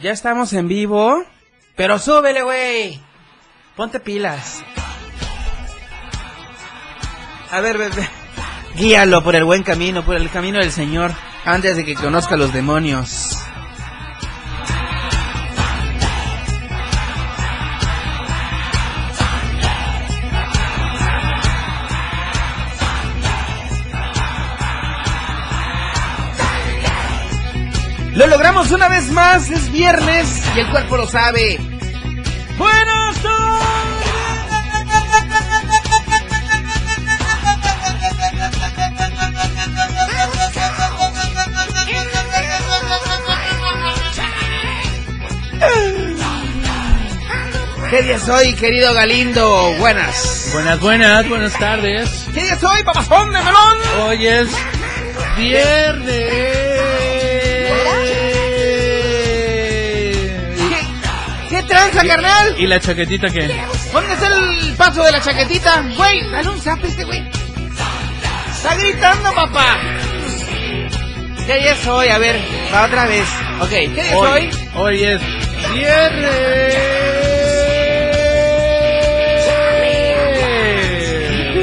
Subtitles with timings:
[0.00, 1.22] Ya estamos en vivo.
[1.76, 3.00] Pero súbele, güey.
[3.76, 4.62] Ponte pilas.
[7.50, 8.08] A ver, bebé.
[8.76, 11.12] Guíalo por el buen camino, por el camino del Señor,
[11.44, 13.36] antes de que conozca a los demonios.
[28.20, 31.58] Lo logramos una vez más, es viernes y el cuerpo lo sabe.
[32.58, 33.16] Buenas
[47.88, 49.72] ¿Qué día es hoy, querido Galindo?
[49.78, 50.50] Buenas.
[50.52, 52.26] Buenas, buenas, buenas tardes.
[52.34, 53.78] ¿Qué día es hoy, papazón de melón?
[54.02, 54.48] Hoy es
[55.38, 56.69] viernes.
[62.04, 62.54] Carnal?
[62.58, 63.48] ¿Y la chaquetita qué?
[63.92, 65.84] ¿Dónde está el paso de la chaquetita?
[65.96, 67.22] Güey, dale un zap este güey.
[68.52, 69.78] Está gritando, papá.
[71.46, 72.08] ¿Qué día es hoy?
[72.08, 72.40] A ver,
[72.72, 73.26] va otra vez.
[73.60, 74.50] Ok, ¿qué día es hoy?
[74.74, 75.20] Hoy es
[75.74, 76.74] viernes.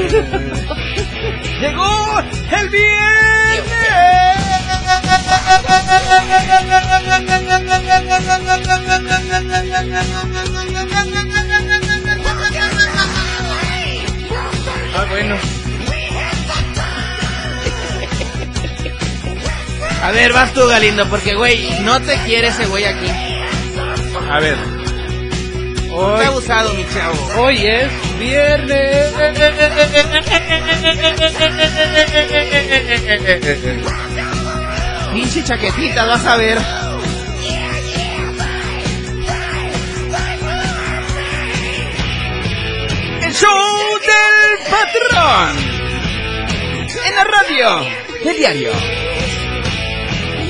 [1.62, 2.22] ¡Llegó
[2.52, 3.17] el viernes!
[14.96, 15.36] Ah, bueno.
[20.04, 23.08] A ver, vas tú, Galindo, porque, güey, no te quiere ese güey aquí.
[24.32, 24.58] A ver.
[25.92, 27.42] Hoy, abusado, mi chavo.
[27.42, 29.14] hoy es viernes.
[35.14, 36.58] Pinche chaquetita, vas a ver.
[43.22, 45.58] El show del patrón.
[47.06, 47.82] En la radio.
[48.24, 48.72] El diario.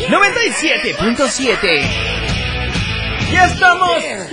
[0.10, 2.08] 97.7.
[3.32, 4.28] Ya estamos listos.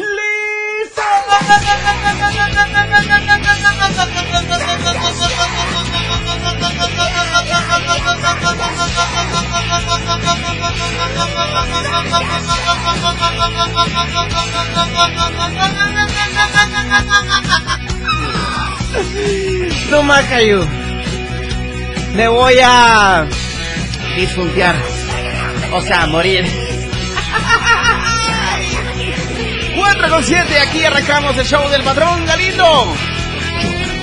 [19.91, 20.67] No Macayu.
[22.15, 23.27] Me voy a
[24.17, 24.77] disfuncionar.
[25.73, 26.45] O sea, morir.
[29.77, 32.95] 4 con 7, aquí arrancamos el show del patrón Galindo.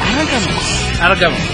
[0.01, 0.99] Arrancamos.
[0.99, 1.50] Arrancamos.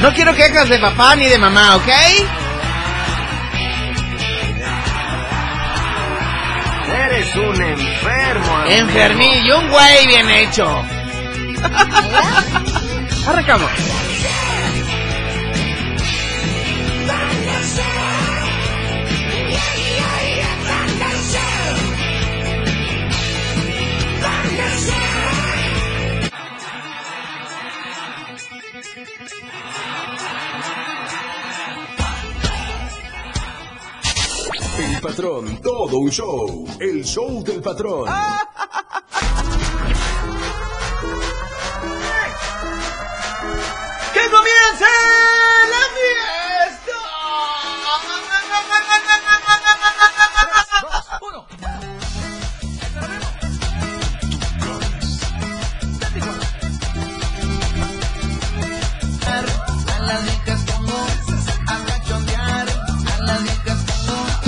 [0.00, 1.88] No quiero quejas de papá ni de mamá, ¿ok?
[7.06, 8.56] Eres un enfermo.
[8.56, 8.76] amigo.
[8.76, 10.84] Enfermillo, un güey bien hecho.
[13.26, 13.70] Arrancamos.
[34.98, 36.66] El patrón todo un show.
[36.80, 38.08] El show del patrón.
[44.12, 45.17] ¡Que comience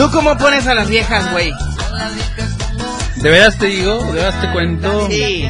[0.01, 1.53] ¿Tú cómo pones a las viejas, güey?
[3.17, 4.03] ¿De veras te digo?
[4.03, 5.07] ¿De veras te cuento?
[5.11, 5.47] Sí.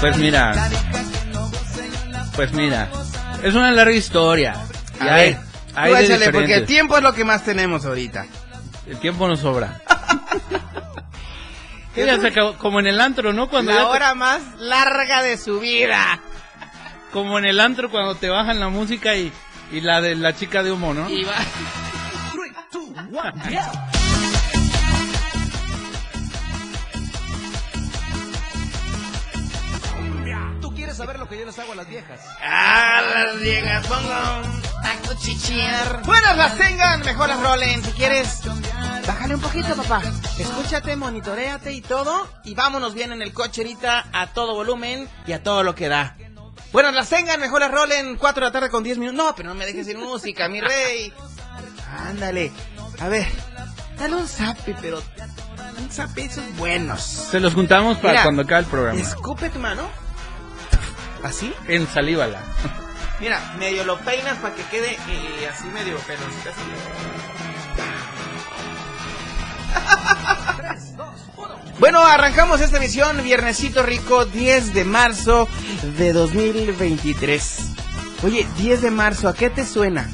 [0.00, 0.70] Pues mira.
[2.36, 2.88] Pues mira.
[3.42, 4.54] Es una larga historia.
[5.00, 5.38] A hay- ver,
[5.74, 8.24] hay tú de échale, porque el tiempo es lo que más tenemos ahorita.
[8.86, 9.80] El tiempo nos sobra.
[11.96, 13.48] Ya se acabó, como en el antro, ¿no?
[13.48, 16.18] Cuando La te- hora más larga de su vida.
[17.12, 19.32] como en el antro cuando te bajan la música y,
[19.72, 21.08] y la de la chica de humo, ¿no?
[21.08, 21.34] Y va.
[32.42, 34.42] A las viejas pongo a
[35.06, 36.02] cuchichear.
[36.04, 37.82] Buenas las tengan, mejor las rolen.
[37.84, 38.40] Si quieres,
[39.06, 40.02] bájale un poquito, papá.
[40.38, 42.28] Escúchate, monitoreate y todo.
[42.44, 45.88] Y vámonos bien en el coche ahorita a todo volumen y a todo lo que
[45.88, 46.16] da.
[46.72, 48.16] Buenas las tengan, mejor las rolen.
[48.16, 49.24] 4 de la tarde con 10 minutos.
[49.24, 51.12] No, pero no me dejes sin música, mi rey.
[52.08, 52.50] Ándale.
[53.00, 53.26] A ver,
[53.98, 55.02] dale un zape, pero
[55.78, 57.02] un zape esos buenos.
[57.02, 59.00] Se los juntamos para Mira, cuando acabe el programa.
[59.00, 59.82] Escupe tu mano.
[61.22, 61.52] ¿Así?
[61.68, 62.40] En salívala.
[63.20, 66.50] Mira, medio lo peinas para que quede eh, así medio peloncito.
[66.50, 66.60] así.
[71.80, 75.48] Bueno, arrancamos esta emisión, viernesito rico, 10 de marzo
[75.98, 77.58] de 2023.
[78.22, 80.08] Oye, 10 de marzo, ¿a qué te suena?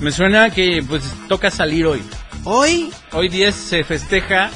[0.00, 2.02] Me suena que pues toca salir hoy.
[2.44, 4.50] Hoy, Hoy 10 se festeja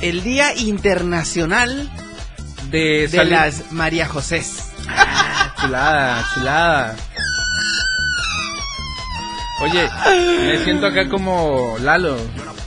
[0.00, 1.90] el Día Internacional
[2.70, 3.32] de, de salir.
[3.32, 4.70] las María Josés.
[5.60, 6.96] Chulada, chulada.
[9.62, 9.88] Oye,
[10.46, 12.18] me siento acá como Lalo.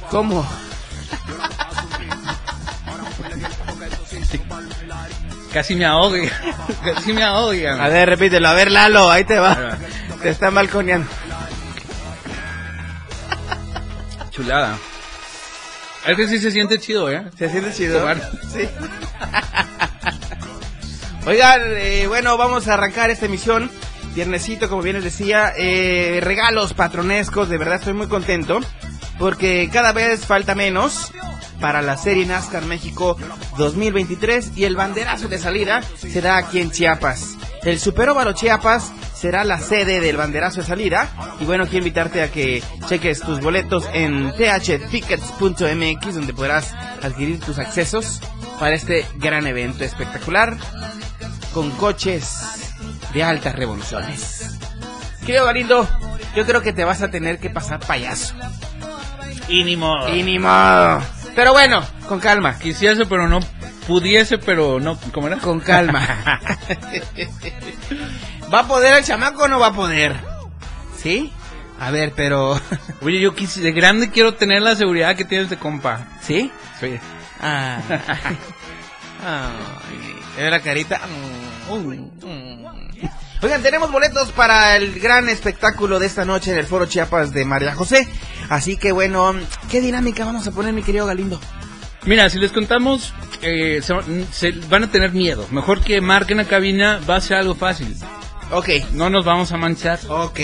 [0.10, 0.48] ¿Cómo?
[5.54, 6.20] Casi me ahoga.
[6.84, 7.84] Casi me ahoga.
[7.84, 9.78] A ver, repítelo, a ver, Lalo, ahí te va.
[10.22, 11.08] Te están balconeando.
[14.38, 14.78] Chulada.
[16.06, 17.26] Es que sí se siente chido, ¿eh?
[17.38, 18.00] ¿Se siente chido?
[18.00, 18.22] Tomar.
[18.54, 18.70] Sí.
[21.26, 23.72] Oigan, eh, bueno, vamos a arrancar esta emisión.
[24.14, 28.60] Viernesito, como bien les decía, eh, regalos patronescos, de verdad estoy muy contento.
[29.18, 31.12] Porque cada vez falta menos
[31.60, 33.18] para la serie NASCAR México
[33.58, 37.38] 2023 y el banderazo de salida será aquí en Chiapas.
[37.64, 41.10] El Super Óvalo Chiapas será la sede del banderazo de salida
[41.40, 47.60] y bueno, quiero invitarte a que cheques tus boletos en thtickets.mx donde podrás adquirir tus
[47.60, 48.22] accesos
[48.60, 50.58] para este gran evento espectacular
[51.54, 52.74] con coches
[53.14, 54.58] de altas revoluciones.
[55.26, 55.88] Querido Galindo,
[56.36, 58.36] yo creo que te vas a tener que pasar payaso.
[59.50, 60.14] Y ni modo.
[60.16, 61.02] Y ni modo.
[61.36, 62.58] Pero bueno, con calma.
[62.60, 63.40] Quisiese, pero no
[63.88, 65.00] pudiese, pero no.
[65.14, 65.38] ¿Cómo era?
[65.38, 66.06] Con calma.
[68.54, 70.16] ¿Va a poder el chamaco o no va a poder?
[71.02, 71.32] ¿Sí?
[71.80, 72.60] A ver, pero...
[73.02, 76.08] Oye, yo quisi- de grande quiero tener la seguridad que tienes de compa.
[76.22, 76.52] ¿Sí?
[76.80, 76.98] Sí.
[77.40, 77.80] Ah.
[79.26, 81.02] Ay, ¿Ve la carita?
[81.70, 81.76] Mm,
[82.26, 82.66] mm.
[83.44, 87.46] Oigan, tenemos boletos para el gran espectáculo de esta noche en el Foro Chiapas de
[87.46, 88.08] María José.
[88.50, 89.36] Así que bueno,
[89.70, 91.40] ¿qué dinámica vamos a poner, mi querido Galindo?
[92.08, 93.94] Mira, si les contamos, eh, se,
[94.32, 95.46] se van a tener miedo.
[95.52, 97.96] Mejor que marquen la cabina, va a ser algo fácil.
[98.52, 100.00] Ok, No nos vamos a manchar.
[100.08, 100.40] ok.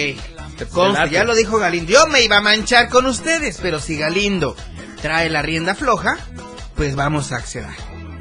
[1.09, 1.91] Ya lo dijo Galindo.
[1.91, 4.55] Yo me iba a manchar con ustedes, pero si Galindo
[5.01, 6.17] trae la rienda floja,
[6.75, 7.65] pues vamos a acceder.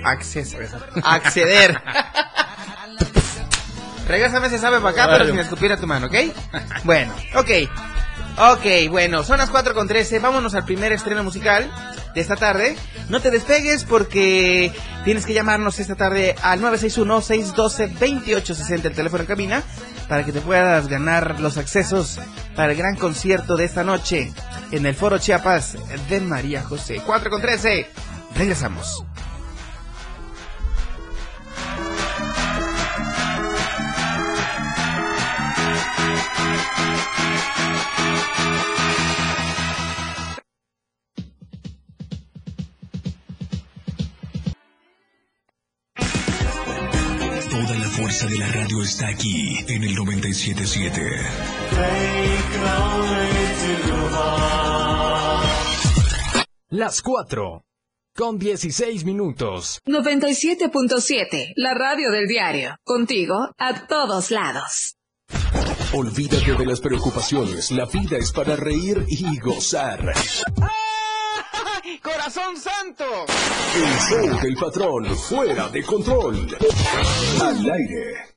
[0.04, 0.68] Acceder.
[1.04, 1.80] Acceder.
[4.08, 5.30] Regrésame ese sabe para acá, pero Claro.
[5.30, 6.14] sin escupir a tu mano, ¿ok?
[6.84, 7.50] Bueno, ok.
[8.38, 10.18] Ok, bueno, son las 4 con 13.
[10.18, 11.70] Vámonos al primer estreno musical
[12.14, 12.76] de esta tarde.
[13.09, 14.73] No te despegues porque
[15.04, 19.62] tienes que llamarnos esta tarde al 961-612-2860, el teléfono en
[20.09, 22.19] para que te puedas ganar los accesos
[22.54, 24.33] para el gran concierto de esta noche
[24.71, 25.76] en el Foro Chiapas
[26.09, 27.02] de María José.
[27.04, 27.88] 4 con 13.
[28.37, 29.04] Regresamos.
[48.12, 51.00] Fuerza de la radio está aquí en el 977.
[56.71, 57.64] Las 4.
[58.14, 59.81] Con 16 minutos.
[59.87, 62.76] 97.7, la radio del diario.
[62.85, 64.97] Contigo a todos lados.
[65.95, 67.71] Olvídate de las preocupaciones.
[67.71, 70.12] La vida es para reír y gozar.
[72.00, 73.04] ¡Corazón santo!
[73.75, 75.16] El show del patrón.
[75.16, 76.56] Fuera de control.
[77.40, 78.32] Al aire.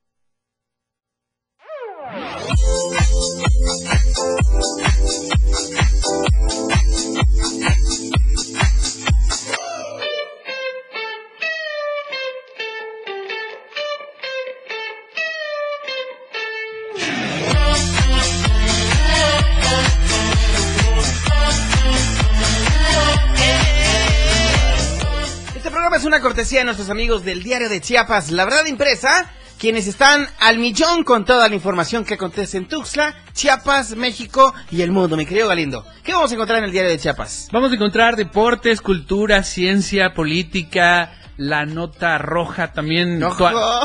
[25.86, 29.86] Programa es una cortesía de nuestros amigos del diario de Chiapas, La Verdad Impresa, quienes
[29.86, 34.90] están al millón con toda la información que acontece en Tuxtla, Chiapas, México y el
[34.92, 35.86] mundo, mi querido Galindo.
[36.04, 37.50] ¿Qué vamos a encontrar en el diario de Chiapas?
[37.52, 43.20] Vamos a encontrar deportes, cultura, ciencia, política, la nota roja también.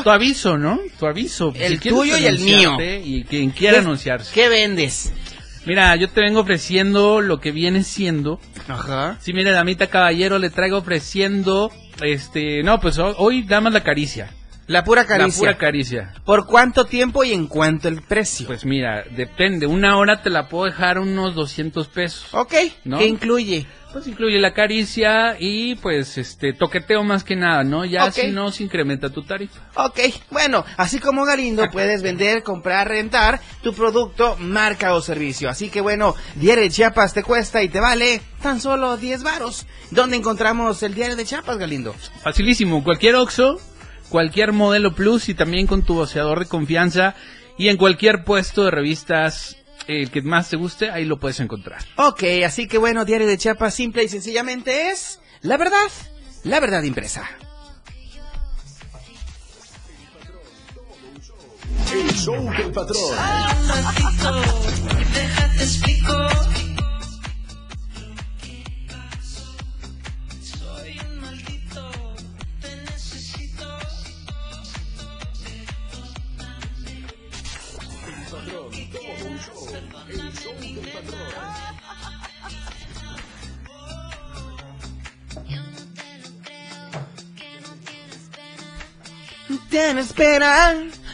[0.03, 0.79] Tu, aviso, ¿no?
[0.97, 1.53] Tu aviso.
[1.55, 2.77] El tuyo y el mío.
[2.81, 4.33] Y quien quiera ¿Qué- anunciarse.
[4.33, 5.11] ¿Qué vendes?
[5.67, 8.39] Mira, yo te vengo ofreciendo lo que viene siendo.
[8.67, 9.19] Ajá.
[9.21, 11.71] Sí, mire, damita caballero, le traigo ofreciendo.
[12.01, 12.63] Este.
[12.63, 14.31] No, pues ho- hoy damas la caricia.
[14.67, 15.39] La pura La caricia.
[15.39, 16.13] pura caricia.
[16.23, 18.47] ¿Por cuánto tiempo y en cuánto el precio?
[18.47, 19.67] Pues mira, depende.
[19.67, 22.27] Una hora te la puedo dejar unos 200 pesos.
[22.33, 22.53] ok,
[22.85, 22.99] ¿no?
[22.99, 23.65] ¿qué incluye?
[23.91, 27.83] Pues incluye la caricia y pues este toqueteo más que nada, ¿no?
[27.83, 28.13] Ya Ok.
[28.13, 29.59] si no se incrementa tu tarifa.
[29.75, 29.99] Ok,
[30.29, 35.49] bueno, así como Galindo puedes vender, comprar, rentar tu producto, marca o servicio.
[35.49, 39.65] Así que bueno, Diario de Chiapas te cuesta y te vale tan solo 10 varos.
[39.89, 41.93] ¿Dónde encontramos el Diario de Chiapas, Galindo?
[42.23, 43.59] Facilísimo, cualquier Oxxo,
[44.11, 47.15] cualquier modelo Plus y también con tu voceador de confianza
[47.57, 51.81] y en cualquier puesto de revistas eh, que más te guste, ahí lo puedes encontrar.
[51.95, 55.89] Ok, así que bueno, Diario de Chiapas simple y sencillamente es la verdad,
[56.43, 57.27] la verdad impresa.
[61.93, 63.15] El show del patrón.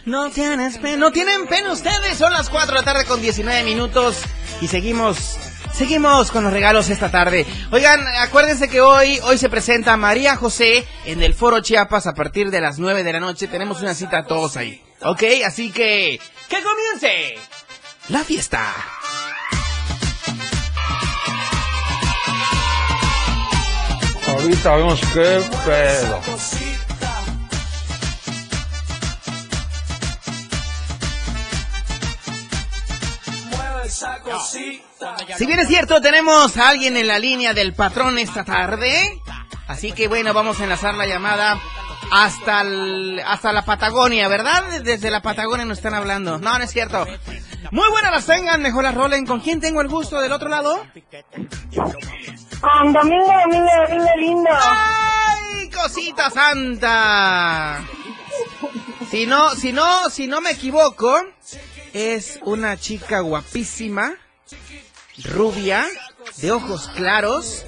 [0.05, 2.17] No tienes pena, no tienen pena ustedes.
[2.17, 4.21] Son las 4 de la tarde con 19 minutos
[4.59, 5.37] y seguimos,
[5.73, 7.45] seguimos con los regalos esta tarde.
[7.71, 12.51] Oigan, acuérdense que hoy, hoy se presenta María José en el Foro Chiapas a partir
[12.51, 13.47] de las 9 de la noche.
[13.47, 15.23] Tenemos una cita todos ahí, ¿ok?
[15.45, 17.35] Así que, ¡que comience!
[18.09, 18.73] La fiesta.
[24.27, 26.21] Ahorita vemos qué pedo.
[35.36, 39.19] Si bien es cierto, tenemos a alguien en la línea del patrón esta tarde.
[39.67, 41.60] Así que bueno, vamos a enlazar la llamada
[42.12, 44.81] hasta el- hasta la Patagonia, ¿verdad?
[44.84, 46.38] Desde la Patagonia nos están hablando.
[46.38, 47.05] No, no es cierto.
[47.72, 49.25] Muy buenas las tengan, mejor las rolen.
[49.25, 50.86] ¿Con quién tengo el gusto del otro lado?
[52.62, 54.50] Con Domingo, Domingo, Domingo lindo.
[54.53, 57.84] ¡Ay, cosita santa!
[59.12, 61.17] Si no, si no, si no me equivoco,
[61.93, 64.13] es una chica guapísima,
[65.24, 65.86] rubia,
[66.38, 67.65] de ojos claros.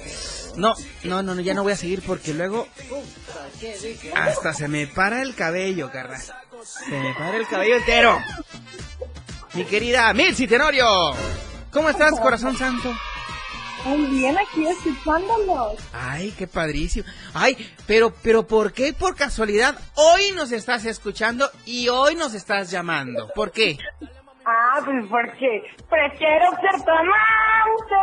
[0.56, 2.66] No, no, no, no, ya no voy a seguir porque luego
[4.14, 6.20] hasta se me para el cabello, carnal.
[6.64, 8.18] Se me para el cabello entero.
[9.54, 10.86] Mi querida Mirci Tenorio.
[11.72, 12.92] ¿Cómo estás, corazón santo?
[13.84, 15.78] Muy bien, aquí escuchándolos.
[15.92, 17.08] Ay, qué padrísimo.
[17.32, 22.70] Ay, pero, pero ¿por qué por casualidad hoy nos estás escuchando y hoy nos estás
[22.70, 23.30] llamando?
[23.34, 23.78] ¿Por qué?
[24.52, 28.02] Ah, pues porque prefiero ser tu amante.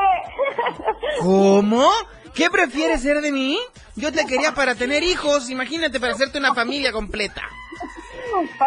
[1.22, 1.89] ¿Cómo?
[2.34, 3.60] ¿Qué prefieres ser de mí?
[3.96, 7.42] Yo te quería para tener hijos, imagínate para hacerte una familia completa.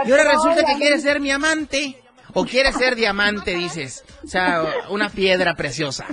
[0.05, 1.97] Y ahora resulta que quieres ser mi amante.
[2.33, 4.05] O quieres ser diamante, dices.
[4.25, 6.07] O sea, una piedra preciosa.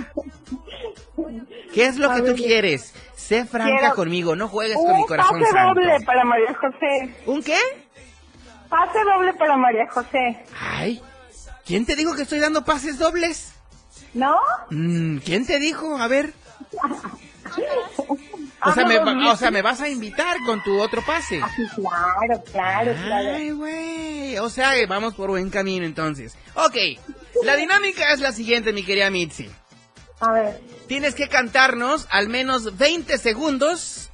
[1.72, 2.92] ¿Qué es lo que tú quieres?
[3.14, 5.74] Sé franca Quiero- conmigo, no juegues con mi Un corazón pase santo.
[5.80, 7.14] doble para María José.
[7.26, 7.58] ¿Un qué?
[8.68, 10.44] Pase doble para María José.
[10.60, 11.00] Ay,
[11.68, 13.52] ¿quién te dijo que estoy dando pases dobles?
[14.14, 14.36] ¿No?
[14.70, 15.96] Mm, ¿Quién te dijo?
[15.98, 16.32] A ver.
[18.60, 21.40] O sea, me, o sea, me vas a invitar con tu otro pase.
[21.54, 23.30] Sí, claro, claro, claro.
[23.36, 24.38] Ay, güey.
[24.38, 26.36] O sea, que vamos por buen camino entonces.
[26.54, 26.74] Ok,
[27.44, 29.48] la dinámica es la siguiente, mi querida Mitzi.
[30.20, 30.60] A ver.
[30.88, 34.10] Tienes que cantarnos al menos 20 segundos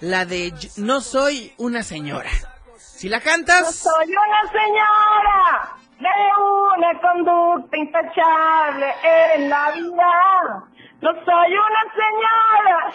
[0.00, 2.30] la de No soy una señora.
[2.78, 4.91] Si la No cantas, soy una señora
[7.12, 8.86] conducta intachable
[9.34, 10.64] en la vida.
[11.00, 12.92] No soy una señora.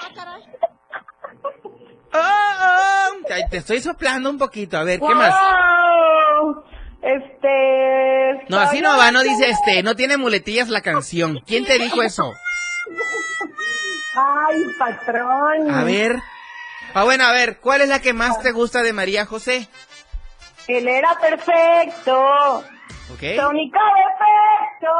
[2.13, 4.77] oh, oh, ay, te estoy soplando un poquito.
[4.77, 5.36] A ver, ¿qué más?
[7.01, 8.45] Este.
[8.50, 11.41] No, así no va, no dice este, no tiene muletillas la canción.
[11.45, 12.33] ¿Quién te dijo eso?
[14.15, 15.69] Ay, patrón.
[15.69, 16.17] A ver.
[16.93, 19.67] Ah, bueno, a ver, ¿cuál es la que más te gusta de María José?
[20.67, 22.63] Él era perfecto.
[23.13, 23.19] ¿Ok?
[23.39, 24.91] Su único defecto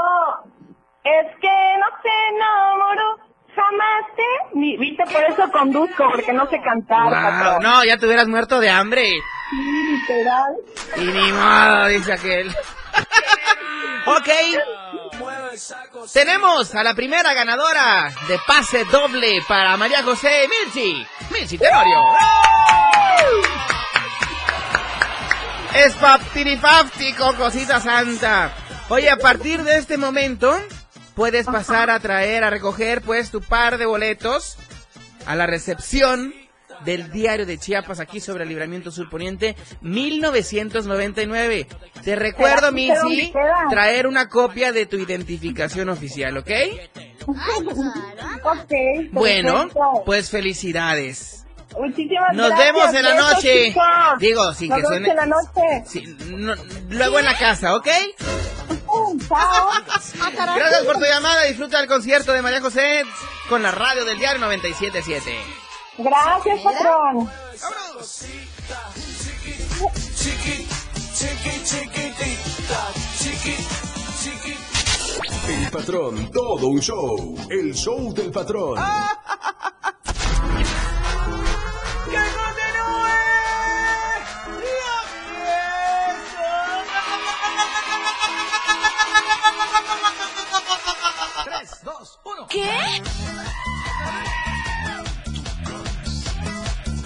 [1.03, 3.17] es que no se enamoró
[3.55, 4.77] jamás de mí.
[4.77, 7.63] Viste, por eso conduzco, porque no sé cantar, patrón.
[7.63, 9.09] no, ya te hubieras muerto de hambre.
[9.49, 10.55] Sí, literal.
[10.97, 12.49] Y ni modo, dice aquel.
[14.05, 14.29] ok.
[16.13, 21.05] Tenemos a la primera ganadora de pase doble para María José Mirchi.
[21.31, 22.03] Mirchi Tenorio.
[25.77, 28.51] Es paptiripáptico, cosita santa.
[28.89, 30.57] Oye, a partir de este momento,
[31.13, 34.57] puedes pasar a traer, a recoger, pues, tu par de boletos
[35.27, 36.34] a la recepción
[36.84, 41.67] del diario de Chiapas aquí sobre el Libramiento Surponiente 1999.
[42.03, 43.34] Te recuerdo, Pero, ¿pero dónde Missy,
[43.69, 46.50] traer una copia de tu identificación oficial, ¿ok?
[48.43, 48.72] Ok.
[49.12, 49.67] Bueno,
[50.05, 51.46] pues felicidades.
[51.75, 52.74] Muchísimas Nos gracias.
[52.74, 53.75] vemos en la noche.
[54.19, 55.83] Digo, sin Nos que vemos suene- en la noche.
[55.86, 56.55] Sí, no-
[56.89, 57.88] luego en la casa, ¿ok?
[59.27, 59.69] Chao.
[60.55, 61.43] Gracias por tu llamada.
[61.43, 63.03] Disfruta el concierto de María José
[63.50, 65.38] con la radio del diario 977.
[66.00, 67.29] Gracias, patrón.
[75.47, 77.36] El patrón, todo un show.
[77.50, 78.77] El show del patrón.
[91.43, 92.47] 3, 2, 1.
[92.47, 93.01] ¿Qué?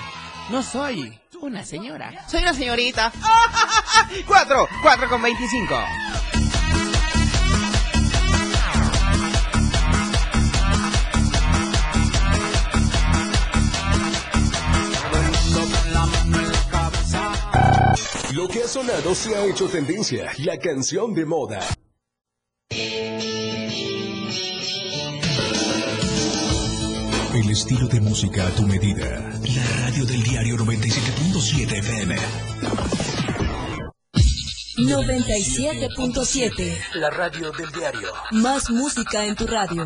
[0.49, 3.11] No soy una señora, soy una señorita.
[4.27, 5.75] Cuatro, cuatro con 25.
[18.33, 20.31] Lo que ha sonado se ha hecho tendencia.
[20.39, 21.59] La canción de moda.
[27.35, 29.19] El estilo de música a tu medida.
[29.55, 32.15] La radio del diario 97.7 FM.
[34.77, 36.77] 97.7.
[36.93, 38.07] La radio del diario.
[38.31, 39.85] Más música en tu radio.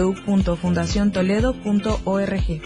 [0.01, 2.61] www.fundaciontoledo.org.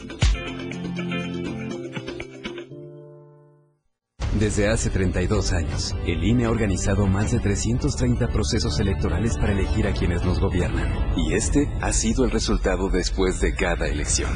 [4.39, 9.87] Desde hace 32 años, el INE ha organizado más de 330 procesos electorales para elegir
[9.87, 11.17] a quienes nos gobiernan.
[11.17, 14.29] Y este ha sido el resultado después de cada elección.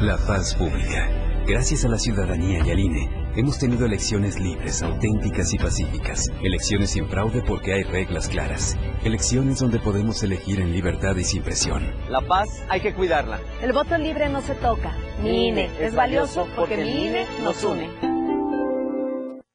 [0.00, 1.08] La paz pública.
[1.46, 6.28] Gracias a la ciudadanía y al INE, hemos tenido elecciones libres, auténticas y pacíficas.
[6.42, 8.76] Elecciones sin fraude porque hay reglas claras.
[9.04, 11.82] Elecciones donde podemos elegir en libertad y sin presión.
[12.08, 13.40] La paz hay que cuidarla.
[13.62, 14.96] El voto libre no se toca.
[15.22, 17.88] Mi INE es valioso porque mi INE nos une.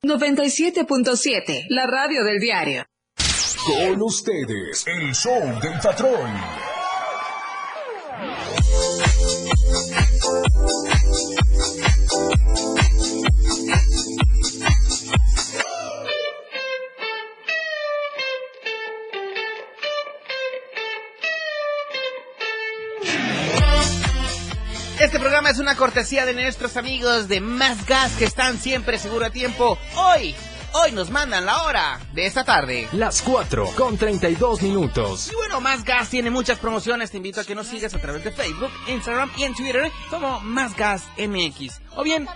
[0.03, 2.85] 97.7, la radio del diario.
[3.65, 6.29] Con ustedes, el show del patrón.
[25.45, 29.29] Programa es una cortesía de nuestros amigos de Más Gas que están siempre seguro a
[29.29, 29.77] tiempo.
[29.95, 30.33] Hoy,
[30.73, 32.87] hoy nos mandan la hora de esta tarde.
[32.93, 35.29] Las 4 con 32 minutos.
[35.31, 37.11] Y bueno, Más Gas tiene muchas promociones.
[37.11, 40.39] Te invito a que nos sigas a través de Facebook, Instagram y en Twitter como
[40.39, 41.79] Más Gas MX.
[41.95, 42.27] O bien,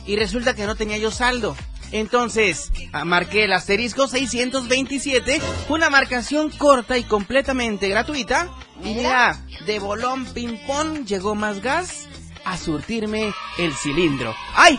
[0.06, 1.56] y resulta que no tenía yo saldo.
[1.92, 2.74] Entonces,
[3.06, 8.50] marqué el asterisco 627, una marcación corta y completamente gratuita.
[8.84, 12.10] Y mira, de bolón ping-pong llegó más gas
[12.44, 14.36] a surtirme el cilindro.
[14.54, 14.78] ¡Ay!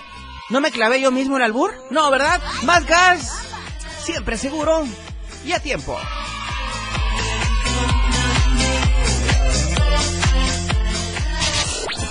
[0.50, 1.74] ¿No me clavé yo mismo el albur?
[1.90, 2.40] No, ¿verdad?
[2.64, 3.32] Más gas.
[4.02, 4.84] Siempre seguro
[5.44, 5.98] y a tiempo.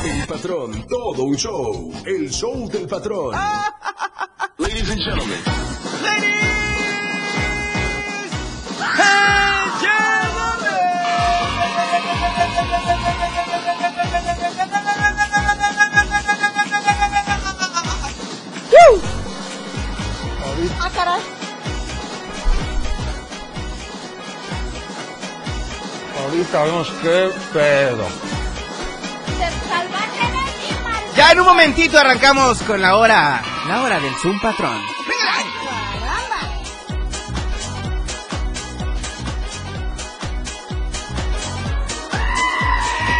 [0.05, 1.91] El patrón, todo un show.
[2.05, 3.33] El show del patrón.
[4.57, 5.39] Ladies and gentlemen.
[20.81, 21.21] Ah, caray.
[26.23, 28.05] Ahorita vemos qué pedo.
[31.15, 34.81] Ya en un momentito arrancamos con la hora, la hora del Zoom Patrón.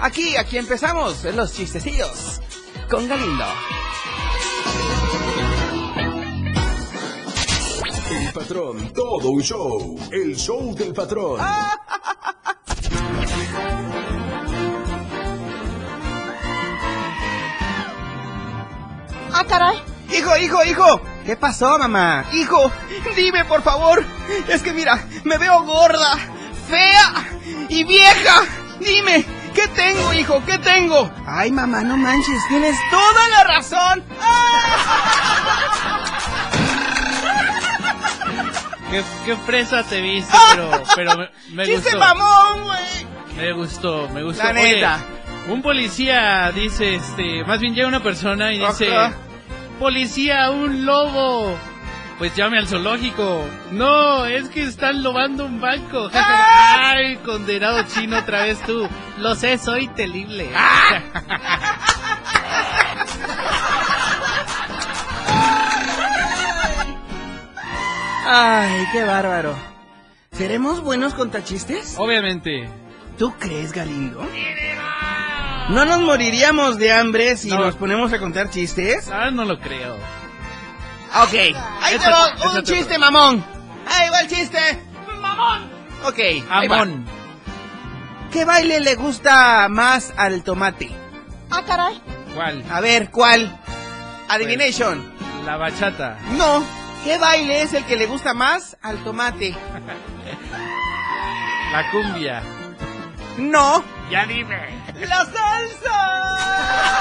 [0.00, 2.40] Aquí, aquí empezamos en los chistecillos
[2.90, 3.44] con Galindo.
[8.10, 9.98] El patrón, todo un show.
[10.10, 11.38] El show del patrón.
[19.32, 19.89] ¡Ah, caray!
[20.12, 21.00] Hijo, hijo, hijo.
[21.24, 22.24] ¿Qué pasó, mamá?
[22.32, 22.70] Hijo,
[23.16, 24.04] dime por favor.
[24.48, 26.16] Es que mira, me veo gorda,
[26.68, 27.12] fea
[27.68, 28.42] y vieja.
[28.80, 30.42] Dime, ¿qué tengo, hijo?
[30.46, 31.10] ¿Qué tengo?
[31.26, 34.04] Ay, mamá, no manches, tienes toda la razón.
[38.90, 41.98] ¿Qué, qué fresa te viste, pero, pero me, me ¡Chiste gustó.
[41.98, 43.06] mamón, güey!
[43.36, 44.42] Me gustó, me gustó.
[44.42, 44.98] La Oye, neta.
[45.48, 49.12] un policía dice, este, más bien llega una persona y dice, Ajá.
[49.80, 51.56] Policía, un lobo.
[52.18, 53.48] Pues llame al zoológico.
[53.72, 56.10] No, es que están lobando un banco.
[56.12, 58.86] Ay, condenado chino otra vez tú.
[59.18, 60.50] Lo sé, soy terrible.
[60.54, 61.02] ¡Ah!
[68.32, 69.56] Ay, qué bárbaro.
[70.30, 71.96] ¿Seremos buenos contachistes?
[71.98, 72.68] Obviamente.
[73.18, 74.24] ¿Tú crees, Galindo?
[75.70, 77.58] ¿No nos moriríamos de hambre si No.
[77.60, 79.08] nos ponemos a contar chistes?
[79.08, 79.94] Ah, no lo creo.
[81.22, 81.34] Ok,
[81.82, 83.44] ahí te va un chiste, mamón.
[83.88, 84.58] Ahí va el chiste.
[85.20, 85.68] Mamón.
[86.04, 86.18] Ok,
[86.50, 86.80] ahí va.
[86.82, 87.04] Amón.
[88.32, 90.90] ¿Qué baile le gusta más al tomate?
[91.50, 92.00] Ah, caray.
[92.34, 92.64] ¿Cuál?
[92.70, 93.58] A ver, ¿cuál?
[94.28, 95.04] Adivination.
[95.44, 96.16] La bachata.
[96.36, 96.62] No.
[97.04, 99.50] ¿Qué baile es el que le gusta más al tomate?
[101.72, 102.42] La cumbia.
[103.38, 103.82] No.
[104.10, 104.79] Ya dime.
[105.08, 107.00] ¡La salsa!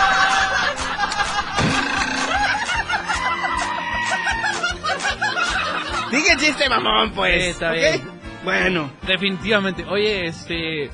[6.12, 7.44] Dije chiste, mamón, pues.
[7.44, 7.76] Sí, está ¿ok?
[7.76, 8.02] bien.
[8.44, 8.92] Bueno.
[9.06, 9.86] Definitivamente.
[9.86, 10.90] Oye, este.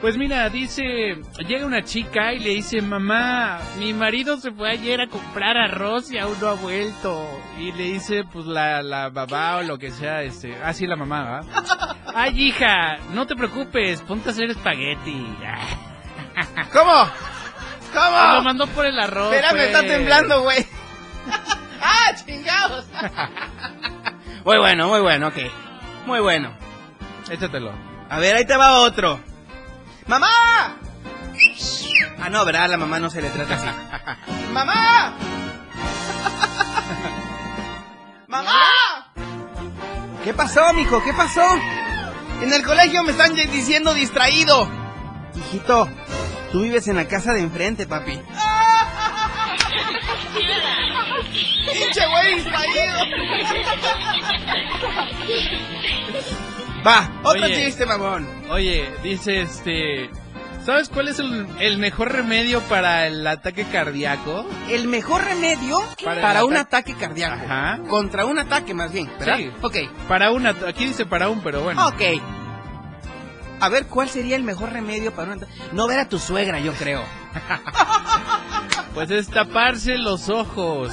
[0.00, 1.16] Pues mira, dice.
[1.48, 6.12] Llega una chica y le dice: Mamá, mi marido se fue ayer a comprar arroz
[6.12, 7.26] y aún no ha vuelto.
[7.58, 10.54] Y le dice, pues la, la babá o lo que sea, este.
[10.62, 11.96] Ah, sí, la mamá, ¿va?
[12.14, 15.26] Ay, hija, no te preocupes, ponte a hacer espagueti.
[16.72, 16.92] ¿Cómo?
[17.94, 18.42] Lo ¿Cómo?
[18.42, 19.32] mandó por el arroz.
[19.32, 19.90] Espérame, está pues.
[19.90, 20.66] temblando, güey.
[21.80, 22.84] ¡Ah, chingados!
[24.44, 25.36] muy bueno, muy bueno, ok.
[26.06, 26.52] Muy bueno.
[27.30, 27.72] Échatelo.
[28.10, 29.20] A ver, ahí te va otro.
[30.06, 30.28] ¡Mamá!
[32.20, 32.68] Ah, no, ¿verdad?
[32.70, 33.68] La mamá no se le trata así.
[34.52, 35.14] ¡Mamá!
[38.28, 39.12] ¡Mamá!
[40.22, 41.02] ¿Qué pasó, mijo?
[41.02, 41.44] ¿Qué pasó?
[42.42, 44.68] En el colegio me están diciendo distraído.
[45.34, 45.88] Hijito,
[46.52, 48.18] tú vives en la casa de enfrente, papi.
[51.72, 52.94] ¡Pinche güey distraído!
[56.86, 57.64] Va, otro Oye.
[57.64, 58.26] chiste, mamón.
[58.50, 60.10] Oye, dice este.
[60.64, 64.44] ¿Sabes cuál es el, el mejor remedio para el ataque cardíaco?
[64.68, 67.44] El mejor remedio Para un ataque- ataque cardíaco.
[67.44, 67.78] Ajá.
[67.88, 69.36] Contra un ataque, más bien, ¿verdad?
[69.38, 69.50] Sí.
[69.62, 69.76] Ok,
[70.08, 70.50] Para una.
[70.66, 71.86] Aquí dice para un, pero bueno.
[71.86, 72.02] ok.
[73.60, 75.52] A ver, ¿cuál sería el mejor remedio para un ataque?
[75.72, 77.04] No ver a tu suegra, yo creo.
[78.94, 80.90] Pues es taparse los ojos.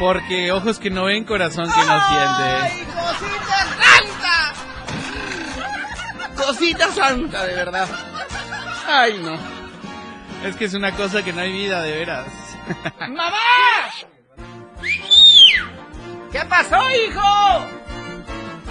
[0.00, 2.84] Porque ojos que no ven, corazón que no siente.
[2.92, 4.54] cosita santa!
[6.36, 7.88] Cosita santa, de verdad.
[8.88, 9.38] Ay, no.
[10.44, 12.26] Es que es una cosa que no hay vida, de veras.
[12.98, 13.36] ¡Mamá!
[16.32, 17.66] ¿Qué pasó, hijo?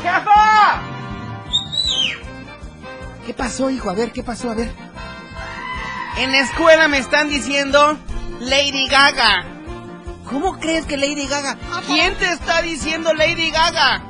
[0.03, 0.81] ¡Jefa!
[3.25, 3.89] ¿Qué pasó, hijo?
[3.89, 4.51] A ver, ¿qué pasó?
[4.51, 4.71] A ver.
[6.17, 7.97] En la escuela me están diciendo
[8.39, 9.43] Lady Gaga.
[10.29, 11.57] ¿Cómo crees que Lady Gaga?
[11.87, 14.01] ¿Quién te está diciendo Lady Gaga?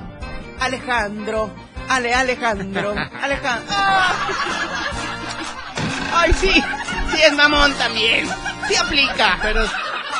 [0.59, 1.49] Alejandro.
[1.87, 2.93] Ale, Alejandro.
[3.21, 3.73] Alejandro.
[6.13, 6.51] Ay, sí.
[6.51, 8.27] Sí, es mamón también.
[8.67, 9.37] Sí aplica.
[9.41, 9.65] Pero,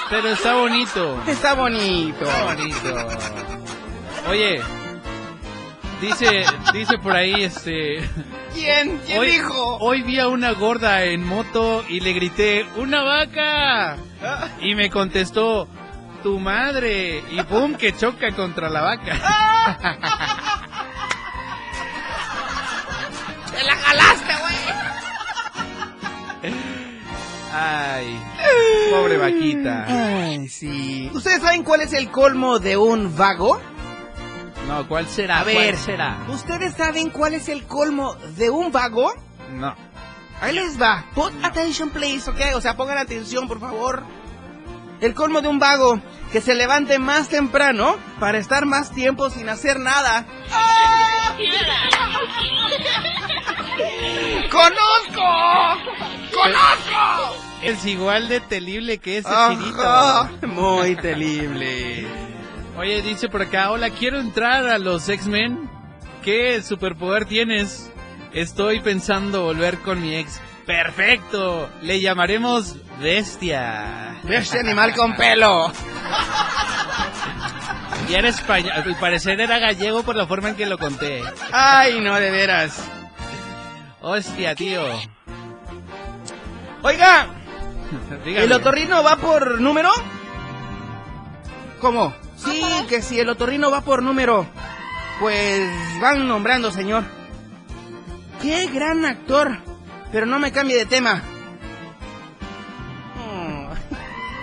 [0.09, 1.21] pero está bonito.
[1.27, 2.25] Está bonito.
[2.25, 2.95] Está bonito.
[4.29, 4.61] Oye,
[6.01, 7.99] dice, dice por ahí este.
[8.53, 8.99] ¿Quién?
[9.05, 9.77] ¿Quién hoy, dijo?
[9.77, 13.97] Hoy vi a una gorda en moto y le grité, ¡una vaca!
[14.61, 15.67] Y me contestó,
[16.23, 17.23] tu madre.
[17.31, 19.13] Y pum, que choca contra la vaca.
[23.51, 24.55] ¡Te la jalaste, güey!
[27.57, 28.19] Ay,
[28.91, 29.85] pobre vaquita.
[29.87, 31.09] Ay, sí.
[31.13, 33.61] ¿Ustedes saben cuál es el colmo de un vago?
[34.67, 35.39] No, ¿cuál será?
[35.39, 36.17] A ver, ¿Cuál será?
[36.29, 39.13] ¿ustedes saben cuál es el colmo de un vago?
[39.51, 39.75] No.
[40.41, 41.05] Ahí les va.
[41.13, 42.39] Put attention, please, ¿ok?
[42.55, 44.03] O sea, pongan atención, por favor.
[45.01, 45.99] El colmo de un vago
[46.31, 50.25] que se levante más temprano para estar más tiempo sin hacer nada.
[54.51, 55.23] ¡Conozco!
[56.33, 57.35] ¡Conozco!
[57.61, 60.29] Es igual de terrible que ese Ajá, chinito.
[60.47, 62.07] Muy terrible.
[62.77, 65.69] Oye, dice por acá, hola, quiero entrar a los X-Men.
[66.23, 67.89] ¿Qué superpoder tienes?
[68.33, 70.41] Estoy pensando volver con mi ex.
[70.65, 74.19] Perfecto, le llamaremos Bestia.
[74.23, 75.71] Bestia animal con pelo.
[78.09, 81.23] Y era español, al parecer era gallego por la forma en que lo conté.
[81.53, 82.83] Ay, no, de veras.
[84.01, 84.83] Hostia, tío.
[86.81, 87.27] Oiga.
[88.25, 89.89] ¿el otorrino va por número?
[91.79, 92.24] ¿Cómo?
[92.45, 94.45] Sí, que si el otorrino va por número.
[95.19, 95.61] Pues
[96.01, 97.03] van nombrando, señor.
[98.41, 99.59] Qué gran actor.
[100.11, 101.21] Pero no me cambie de tema.
[103.17, 103.67] Mm.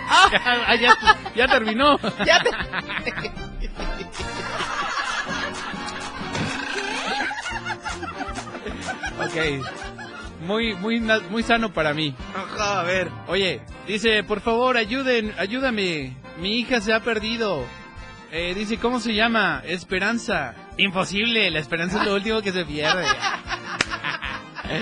[0.09, 0.95] Ah, ya,
[1.35, 1.97] ya terminó.
[2.25, 2.51] Ya te-
[9.19, 9.63] Ok.
[10.45, 12.13] Muy, muy, muy sano para mí.
[12.35, 13.09] Ajá, a ver.
[13.27, 16.17] Oye, dice, por favor, ayuden, ayúdame.
[16.39, 17.65] Mi hija se ha perdido.
[18.35, 19.61] Eh, dice, ¿cómo se llama?
[19.63, 20.55] Esperanza.
[20.77, 23.05] Imposible, la esperanza es lo último que se pierde.
[24.63, 24.81] Ay,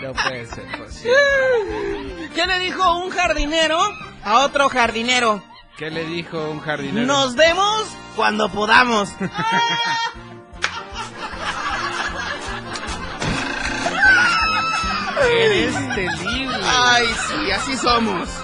[0.00, 2.30] no puede ser posible.
[2.34, 3.78] ¿Qué le dijo un jardinero
[4.24, 5.44] a otro jardinero?
[5.76, 7.06] ¿Qué le dijo un jardinero?
[7.06, 7.82] Nos vemos
[8.16, 9.10] cuando podamos.
[15.30, 16.56] Eres terrible.
[16.64, 18.41] Ay, sí, así somos.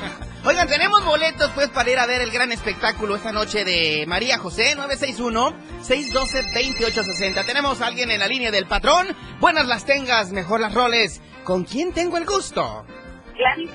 [0.48, 4.38] Oigan, tenemos boletos pues para ir a ver el gran espectáculo esta noche de María
[4.38, 7.44] José 961-612-2860.
[7.44, 9.14] Tenemos a alguien en la línea del patrón.
[9.40, 11.20] Buenas las tengas, mejor las roles.
[11.44, 12.86] ¿Con quién tengo el gusto?
[13.36, 13.72] Gladys,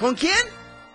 [0.00, 0.32] ¿Con quién?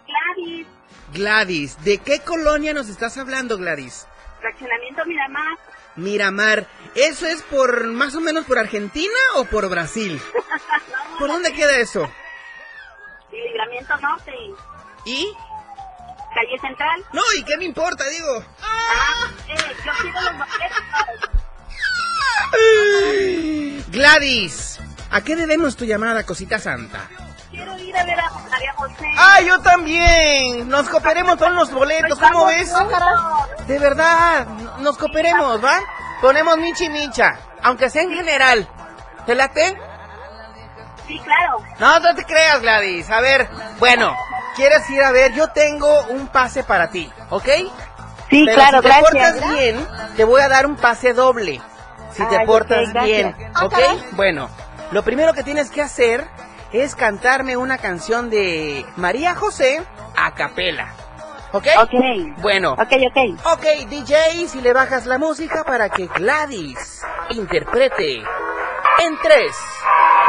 [0.07, 0.65] Gladys,
[1.13, 1.83] Gladys.
[1.83, 4.07] ¿De qué colonia nos estás hablando, Gladys?
[4.39, 5.59] fraccionamiento Miramar.
[5.95, 6.65] Miramar.
[6.95, 10.19] ¿Eso es por más o menos por Argentina o por Brasil?
[11.19, 12.09] ¿Por dónde queda eso?
[13.31, 14.31] y Libramiento Norte.
[15.05, 15.33] ¿Y?
[16.33, 17.03] Calle Central.
[17.13, 18.43] No, ¿y qué me importa, digo?
[18.61, 20.81] Ah, eh, yo quiero los boletos.
[23.89, 24.79] Gladys,
[25.11, 27.09] ¿a qué debemos tu llamada, cosita santa?
[27.49, 29.05] Quiero ir a ver a María José.
[29.17, 30.69] ¡Ah, yo también!
[30.69, 32.71] Nos cooperemos con los boletos, ¿cómo ves?
[33.67, 34.47] De verdad,
[34.79, 35.79] nos cooperemos, ¿va?
[36.21, 38.67] Ponemos michi micha, aunque sea en general.
[39.25, 39.77] ¿Te late?
[41.07, 41.57] Sí, claro.
[41.79, 43.09] No, no te creas, Gladys.
[43.09, 44.15] A ver, bueno,
[44.55, 45.33] ¿quieres ir a ver?
[45.33, 47.47] Yo tengo un pase para ti, ¿ok?
[48.29, 49.09] Sí, Pero claro, si te gracias.
[49.33, 51.61] portas bien, te voy a dar un pase doble.
[52.13, 53.75] Si te Ay, portas bien, Ah, ¿ok?
[54.13, 54.49] Bueno,
[54.91, 56.27] lo primero que tienes que hacer
[56.71, 59.83] es cantarme una canción de María José
[60.17, 60.93] a capela.
[61.53, 61.67] ¿Ok?
[61.81, 61.93] Ok.
[62.37, 62.73] Bueno.
[62.73, 63.45] Ok, ok.
[63.53, 69.51] Ok, DJ, si le bajas la música para que Gladys interprete en 3,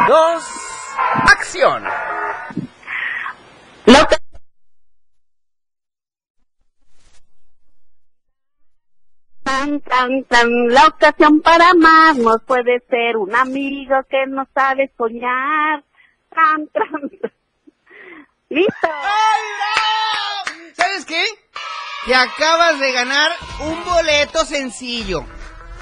[0.08, 0.44] 2,
[1.32, 1.84] acción.
[3.86, 4.16] Loca.
[9.44, 15.82] Tan, tan, tan, la ocasión para amarnos puede ser un amigo que no sabe soñar.
[16.34, 17.32] Tan, tan, tan.
[18.48, 18.88] ¡Listo!
[20.74, 21.24] ¿Sabes qué?
[22.06, 25.24] Te acabas de ganar un boleto sencillo.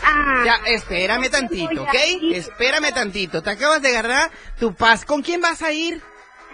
[0.02, 1.94] Ah, Ya, espérame tantito, ¿ok?
[2.32, 3.42] Espérame tantito.
[3.42, 5.04] Te acabas de ganar tu paz.
[5.04, 6.02] ¿Con quién vas a ir?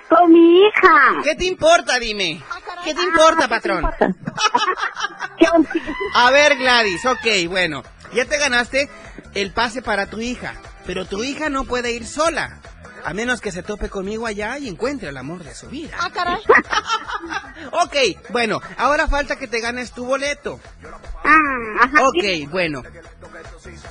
[0.09, 1.15] Con mi hija.
[1.23, 2.43] ¿Qué te importa, dime?
[2.85, 3.89] ¿Qué te importa, patrón?
[5.39, 5.47] ¿Qué-
[6.15, 7.83] A ver, Gladys, ok, bueno.
[8.15, 8.89] Ya te ganaste
[9.35, 10.55] el pase para tu hija.
[10.87, 12.61] Pero tu hija no puede ir sola.
[13.05, 15.97] A menos que se tope conmigo allá y encuentre el amor de su vida.
[16.01, 16.41] Ah, caray.
[17.73, 17.97] Ok,
[18.31, 20.61] bueno, ahora falta que te ganes tu boleto.
[21.25, 22.07] Ah, ajá.
[22.09, 22.83] Ok, bueno.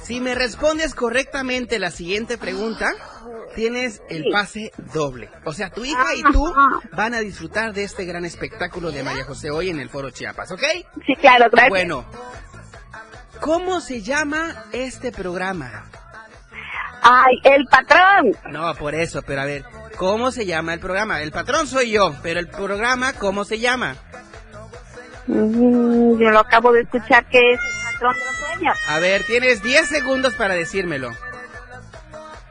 [0.03, 2.91] Si me respondes correctamente la siguiente pregunta,
[3.55, 5.29] tienes el pase doble.
[5.43, 6.53] O sea, tu hija y tú
[6.93, 10.51] van a disfrutar de este gran espectáculo de María José hoy en el Foro Chiapas,
[10.51, 10.63] ¿ok?
[11.05, 11.69] Sí, claro, gracias.
[11.69, 12.05] Bueno,
[13.41, 15.85] ¿cómo se llama este programa?
[17.01, 18.31] Ay, el patrón.
[18.51, 19.63] No, por eso, pero a ver,
[19.97, 21.21] ¿cómo se llama el programa?
[21.21, 23.95] El patrón soy yo, pero el programa, ¿cómo se llama?
[25.27, 28.77] Mm, yo lo acabo de escuchar que es el patrón de los sueños.
[28.87, 31.11] A ver, tienes 10 segundos para decírmelo.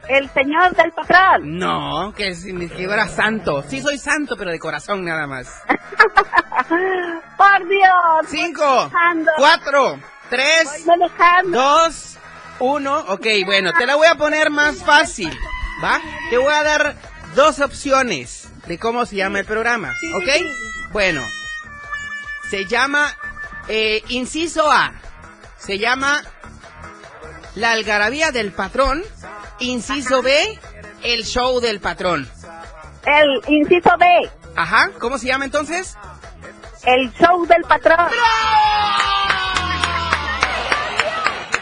[0.07, 1.57] El señor del patrón.
[1.57, 3.63] No, que significa era santo.
[3.67, 5.47] Sí soy santo, pero de corazón nada más.
[7.37, 8.27] Por Dios.
[8.27, 8.91] Cinco,
[9.37, 9.99] cuatro,
[10.29, 10.85] tres,
[11.45, 12.17] dos,
[12.59, 12.99] uno.
[13.09, 15.31] Ok, bueno, te la voy a poner más fácil.
[15.83, 15.99] ¿Va?
[16.29, 16.95] Te voy a dar
[17.35, 20.29] dos opciones de cómo se llama el programa, ¿ok?
[20.91, 21.21] Bueno,
[22.49, 23.13] se llama,
[23.67, 24.93] eh, inciso A,
[25.57, 26.23] se llama
[27.55, 29.03] La Algarabía del Patrón,
[29.59, 30.59] inciso B,
[31.03, 32.29] El Show del Patrón.
[33.05, 34.05] El inciso B.
[34.55, 35.95] Ajá, ¿cómo se llama entonces?
[36.83, 38.09] El Show del Patrón.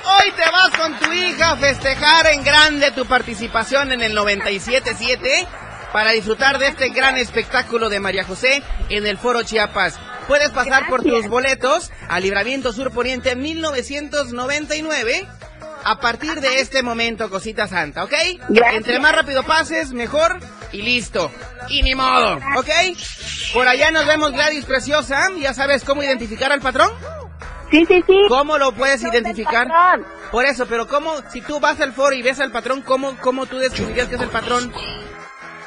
[0.05, 5.47] Hoy te vas con tu hija a festejar en grande tu participación en el 97.7
[5.91, 9.99] para disfrutar de este gran espectáculo de María José en el Foro Chiapas.
[10.27, 15.27] Puedes pasar por tus boletos a Libramiento Sur Poniente 1999
[15.85, 18.13] a partir de este momento, cosita santa, ¿ok?
[18.73, 20.39] Entre más rápido pases, mejor
[20.71, 21.31] y listo.
[21.69, 22.69] Y ni modo, ¿ok?
[23.53, 25.29] Por allá nos vemos, Gladys Preciosa.
[25.37, 26.91] ¿Ya sabes cómo identificar al patrón?
[27.71, 28.21] Sí, sí, sí.
[28.27, 29.67] ¿Cómo lo puedes identificar?
[30.31, 33.45] Por eso, pero ¿cómo, si tú vas al foro y ves al patrón, cómo, cómo
[33.45, 34.73] tú descubrirías que es el patrón?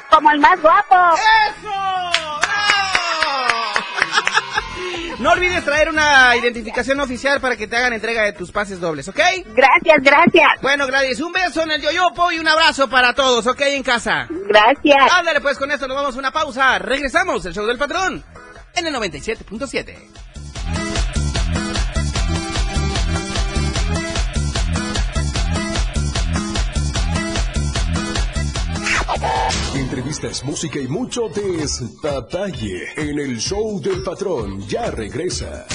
[0.09, 0.95] Como el más guapo.
[1.15, 2.26] ¡Eso!
[5.19, 9.07] No olvides traer una identificación oficial para que te hagan entrega de tus pases dobles,
[9.07, 9.19] ¿ok?
[9.47, 10.47] Gracias, gracias.
[10.61, 13.61] Bueno, Gladys, un beso en el yoyopo y un abrazo para todos, ¿ok?
[13.61, 14.27] En casa.
[14.29, 15.11] Gracias.
[15.11, 16.77] Ándale, pues con esto nos vamos a una pausa.
[16.77, 18.23] Regresamos, el show del patrón,
[18.75, 20.26] en el 97.7.
[29.77, 34.67] Entrevistas, música y mucho despapalle en el show del patrón.
[34.67, 35.67] Ya regresa.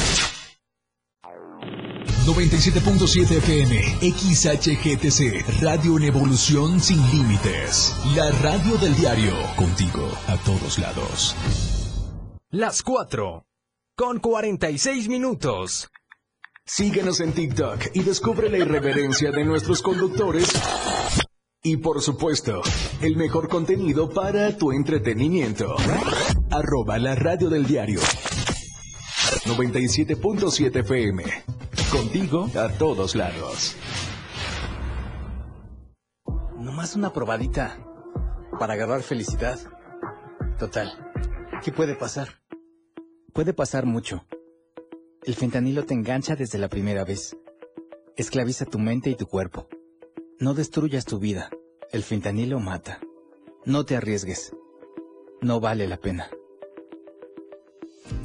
[2.27, 3.81] 97.7 FM,
[4.13, 7.97] XHGTC, Radio en Evolución Sin Límites.
[8.17, 11.37] La radio del diario, contigo a todos lados.
[12.51, 13.47] Las 4,
[13.97, 15.89] con 46 minutos.
[16.65, 20.49] Síguenos en TikTok y descubre la irreverencia de nuestros conductores.
[21.65, 22.61] Y por supuesto,
[23.01, 25.77] el mejor contenido para tu entretenimiento.
[26.51, 28.01] Arroba la radio del diario.
[29.47, 31.23] 97.7 FM.
[31.93, 33.77] Contigo a todos lados.
[36.59, 37.79] Nomás una probadita
[38.59, 39.61] para agarrar felicidad.
[40.59, 41.13] Total,
[41.63, 42.41] ¿qué puede pasar?
[43.33, 44.27] Puede pasar mucho.
[45.23, 47.37] El fentanilo te engancha desde la primera vez.
[48.17, 49.69] Esclaviza tu mente y tu cuerpo.
[50.43, 51.51] No destruyas tu vida.
[51.93, 52.99] El fentanilo mata.
[53.65, 54.53] No te arriesgues.
[55.41, 56.31] No vale la pena.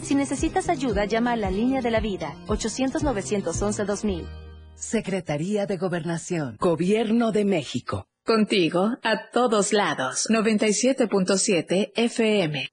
[0.01, 4.27] Si necesitas ayuda, llama a la línea de la vida, 800-911-2000.
[4.73, 8.07] Secretaría de Gobernación, Gobierno de México.
[8.25, 10.25] Contigo a todos lados.
[10.27, 12.71] 97.7 FM.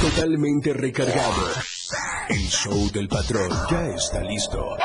[0.00, 1.42] Totalmente recargado.
[2.28, 4.76] El show del patrón ya está listo.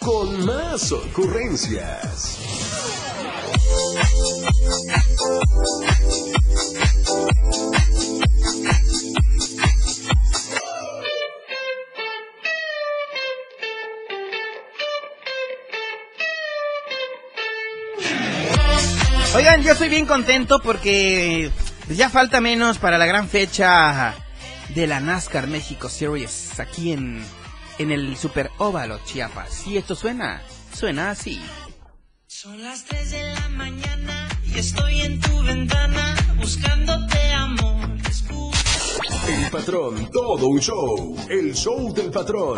[0.00, 2.67] Con más ocurrencias.
[19.34, 21.50] Oigan, yo estoy bien contento porque
[21.88, 24.14] ya falta menos para la gran fecha
[24.74, 27.22] de la NASCAR México Series aquí en,
[27.78, 29.66] en el Super Óvalo Chiapas.
[29.66, 30.42] Y esto suena,
[30.74, 31.40] suena así.
[32.40, 37.88] Son las 3 de la mañana y estoy en tu ventana buscándote amor.
[39.26, 41.16] El patrón, todo un show.
[41.28, 42.56] El show del patrón.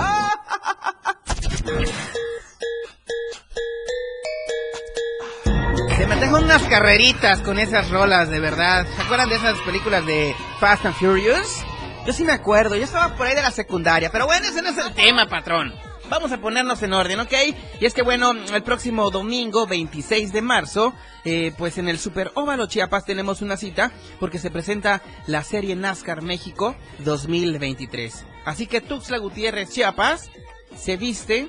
[5.96, 8.86] Se me unas carreritas con esas rolas, de verdad.
[8.94, 11.64] ¿Se acuerdan de esas películas de Fast and Furious?
[12.06, 14.68] Yo sí me acuerdo, yo estaba por ahí de la secundaria, pero bueno, ese no
[14.68, 15.72] es el tema, patrón.
[16.10, 17.32] Vamos a ponernos en orden, ¿ok?
[17.78, 20.92] Y es que bueno, el próximo domingo 26 de marzo,
[21.24, 25.76] eh, pues en el Super Óvalo Chiapas tenemos una cita porque se presenta la serie
[25.76, 28.24] NASCAR México 2023.
[28.44, 30.32] Así que Tuxtla Gutiérrez Chiapas
[30.76, 31.48] se viste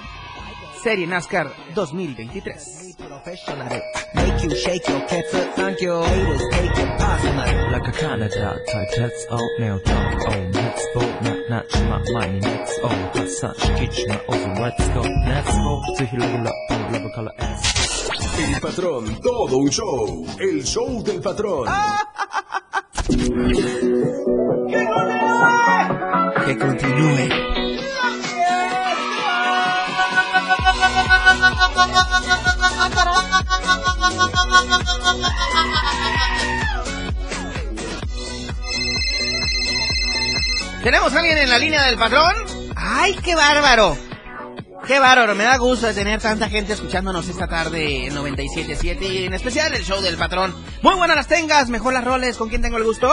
[0.82, 2.87] Serie NASCAR 2023.
[3.26, 6.02] Make you shake your cat foot, thank you.
[6.02, 7.72] Haters take it personal.
[7.72, 10.14] Like a Canada type, that's all now talk.
[10.28, 12.78] Oh, let's go, not not my money, next.
[12.82, 15.82] Oh, got such kitchen over, let's go, let's go.
[15.96, 18.10] To heal level up, level color S.
[18.38, 20.26] El patrón, todo un show.
[20.40, 21.66] El show del patrón.
[26.48, 27.57] Que continúe.
[40.82, 42.34] ¿Tenemos a alguien en la línea del patrón?
[42.76, 43.96] ¡Ay, qué bárbaro!
[44.86, 49.26] Qué bárbaro, me da gusto de tener tanta gente escuchándonos esta tarde en 97.7 y
[49.26, 50.54] en especial el show del patrón.
[50.80, 53.10] Muy buenas las tengas, mejor las roles, ¿con quién tengo el gusto?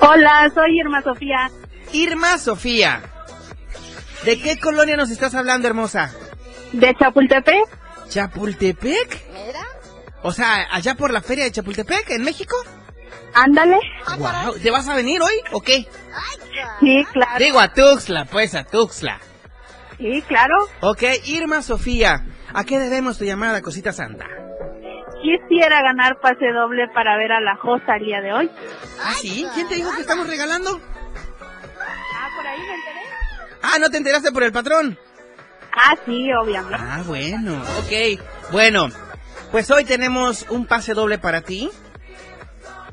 [0.00, 1.50] Hola, soy Irma Sofía.
[1.92, 3.00] Irma Sofía.
[4.24, 6.12] ¿De qué colonia nos estás hablando, hermosa?
[6.72, 7.64] De Chapultepec.
[8.10, 9.28] ¿Chapultepec?
[10.22, 12.56] O sea, allá por la feria de Chapultepec, en México.
[13.34, 13.78] Ándale.
[14.16, 15.86] Guau, ¿Te vas a venir hoy o qué?
[16.80, 17.38] Sí, claro.
[17.38, 19.20] Digo a Tuxtla, pues a Tuxtla.
[19.98, 20.54] Sí, claro.
[20.80, 24.26] Ok, Irma Sofía, ¿a qué debemos tu llamada, cosita santa?
[25.22, 28.50] Quisiera ganar pase doble para ver a la Josa el día de hoy.
[29.02, 29.44] ¿Ah, sí?
[29.54, 30.80] ¿Quién te dijo que estamos regalando?
[31.80, 33.00] Ah, por ahí me enteré.
[33.62, 34.96] Ah, ¿no te enteraste por el patrón?
[35.72, 36.76] Ah, sí, obviamente.
[36.78, 38.52] Ah, bueno, ok.
[38.52, 38.88] Bueno,
[39.50, 41.70] pues hoy tenemos un pase doble para ti.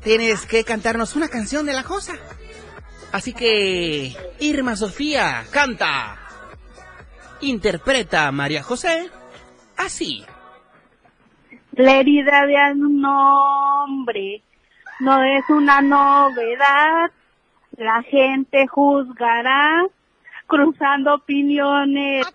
[0.02, 2.14] Tienes que cantarnos una canción de la Josa.
[3.12, 6.18] Así que, Irma Sofía, canta.
[7.40, 9.10] Interpreta a María José
[9.76, 10.24] así.
[11.72, 14.42] La herida de un hombre
[15.00, 17.10] no es una novedad.
[17.76, 19.84] La gente juzgará
[20.46, 22.26] cruzando opiniones.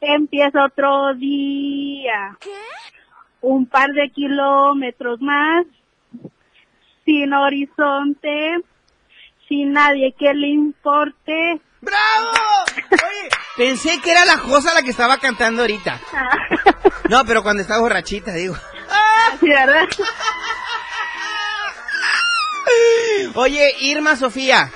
[0.00, 2.36] Empieza otro día.
[3.42, 5.66] Un par de kilómetros más.
[7.04, 8.58] Sin horizonte.
[9.48, 11.60] Sin nadie que le importe.
[11.80, 12.30] ¡Bravo!
[12.92, 16.00] Oye, pensé que era la Josa la que estaba cantando ahorita.
[17.10, 18.54] No, pero cuando está borrachita, digo.
[19.40, 19.88] Sí, ¿verdad?
[23.34, 24.70] Oye, Irma Sofía,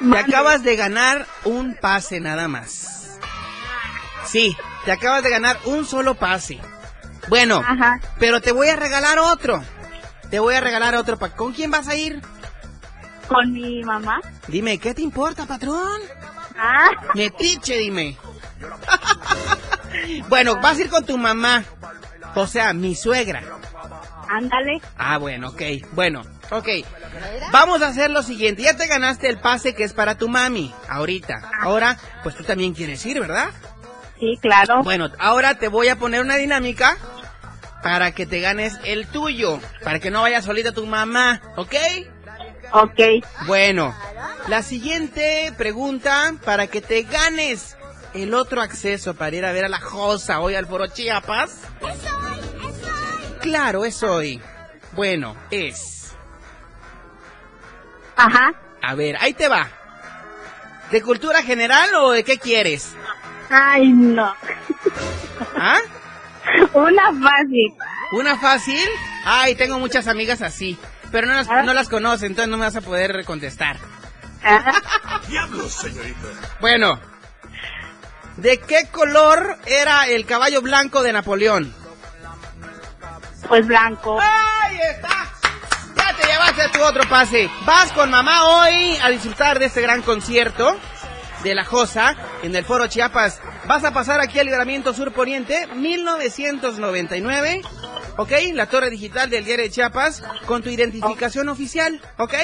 [0.00, 3.18] te acabas de ganar un pase nada más.
[4.24, 6.60] Sí, te acabas de ganar un solo pase.
[7.32, 7.64] Bueno,
[8.18, 9.64] pero te voy a regalar otro.
[10.28, 11.18] Te voy a regalar otro.
[11.18, 12.20] pa- ¿Con quién vas a ir?
[13.26, 14.20] Con mi mamá.
[14.48, 15.98] Dime, ¿qué te importa, patrón?
[16.58, 18.18] Ah, Metiche, dime.
[20.28, 21.64] bueno, vas a ir con tu mamá.
[22.34, 23.42] O sea, mi suegra.
[24.28, 24.82] ándale.
[24.98, 25.62] Ah, bueno, ok.
[25.92, 26.68] Bueno, ok.
[27.50, 28.60] Vamos a hacer lo siguiente.
[28.60, 30.70] Ya te ganaste el pase que es para tu mami.
[30.86, 31.50] Ahorita.
[31.62, 33.48] Ahora, pues tú también quieres ir, ¿verdad?
[34.20, 34.82] Sí, claro.
[34.82, 36.98] Bueno, ahora te voy a poner una dinámica
[37.82, 39.60] para que te ganes el tuyo.
[39.82, 41.74] Para que no vaya solita tu mamá, ¿ok?
[42.72, 43.00] Ok.
[43.46, 43.94] Bueno,
[44.48, 47.76] la siguiente pregunta para que te ganes
[48.14, 51.60] el otro acceso para ir a ver a la Josa hoy al Foro Chiapas.
[53.40, 54.40] Claro, es hoy.
[54.92, 56.12] Bueno, es.
[58.16, 58.52] Ajá.
[58.82, 59.68] A ver, ahí te va.
[60.90, 62.94] ¿De cultura general o de qué quieres?
[63.50, 64.34] Ay, no.
[65.56, 65.78] ¿Ah?
[66.74, 67.74] Una fácil.
[68.12, 68.88] ¿Una fácil?
[69.24, 70.78] Ay, tengo muchas amigas así.
[71.10, 73.76] Pero no las, no las conoces, entonces no me vas a poder contestar.
[75.28, 76.26] Diablos, señorita.
[76.60, 76.98] Bueno,
[78.38, 81.74] ¿de qué color era el caballo blanco de Napoleón?
[83.46, 84.18] Pues blanco.
[84.20, 85.30] ¡Ahí está!
[85.96, 87.50] Ya te llevaste tu otro pase.
[87.66, 90.78] Vas con mamá hoy a disfrutar de este gran concierto
[91.42, 93.40] de la Josa en el Foro Chiapas.
[93.66, 97.62] Vas a pasar aquí al Libramiento Sur Poniente 1999.
[98.16, 98.32] ¿Ok?
[98.52, 102.00] La torre digital del diario de Chiapas con tu identificación oficial.
[102.18, 102.34] ¿Ok?